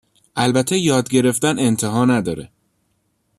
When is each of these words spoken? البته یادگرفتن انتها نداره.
البته 0.35 0.77
یادگرفتن 0.77 1.59
انتها 1.59 2.05
نداره. 2.05 2.49